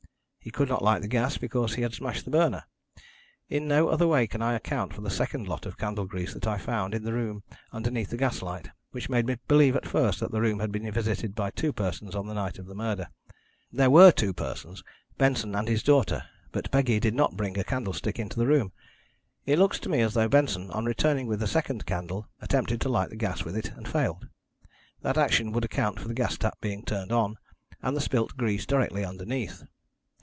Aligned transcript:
He 0.43 0.49
could 0.49 0.69
not 0.69 0.81
light 0.81 1.03
the 1.03 1.07
gas, 1.07 1.37
because 1.37 1.75
he 1.75 1.83
had 1.83 1.93
smashed 1.93 2.25
the 2.25 2.31
burner. 2.31 2.63
In 3.47 3.67
no 3.67 3.89
other 3.89 4.07
way 4.07 4.25
can 4.25 4.41
I 4.41 4.53
account 4.53 4.91
for 4.91 5.01
the 5.01 5.11
second 5.11 5.47
lot 5.47 5.67
of 5.67 5.77
candle 5.77 6.05
grease 6.05 6.33
that 6.33 6.47
I 6.47 6.57
found 6.57 6.95
in 6.95 7.03
the 7.03 7.13
room 7.13 7.43
underneath 7.71 8.09
the 8.09 8.17
gas 8.17 8.41
light, 8.41 8.67
which 8.89 9.07
made 9.07 9.27
me 9.27 9.37
believe 9.47 9.75
at 9.75 9.87
first 9.87 10.19
that 10.19 10.31
the 10.31 10.41
room 10.41 10.57
had 10.57 10.71
been 10.71 10.89
visited 10.91 11.35
by 11.35 11.51
two 11.51 11.71
persons 11.71 12.15
on 12.15 12.25
the 12.25 12.33
night 12.33 12.57
of 12.57 12.65
the 12.65 12.73
murder. 12.73 13.09
There 13.71 13.91
were 13.91 14.11
two 14.11 14.33
persons, 14.33 14.83
Benson 15.15 15.53
and 15.53 15.67
his 15.67 15.83
daughter, 15.83 16.23
but 16.51 16.71
Peggy 16.71 16.99
did 16.99 17.13
not 17.13 17.37
bring 17.37 17.55
a 17.59 17.63
candlestick 17.63 18.17
into 18.17 18.39
the 18.39 18.47
room. 18.47 18.71
It 19.45 19.59
looks 19.59 19.77
to 19.81 19.89
me 19.89 20.01
as 20.01 20.15
though 20.15 20.27
Benson, 20.27 20.71
on 20.71 20.85
returning 20.85 21.27
with 21.27 21.39
the 21.39 21.45
second 21.47 21.85
candle, 21.85 22.27
attempted 22.41 22.81
to 22.81 22.89
light 22.89 23.11
the 23.11 23.15
gas 23.15 23.43
with 23.45 23.55
it 23.55 23.69
and 23.75 23.87
failed. 23.87 24.27
That 25.03 25.19
action 25.19 25.51
would 25.51 25.65
account 25.65 25.99
for 25.99 26.07
the 26.07 26.15
gas 26.15 26.35
tap 26.39 26.57
being 26.59 26.83
turned 26.83 27.11
on, 27.11 27.37
and 27.83 27.95
the 27.95 28.01
spilt 28.01 28.35
grease 28.37 28.65
directly 28.65 29.05
underneath. 29.05 29.65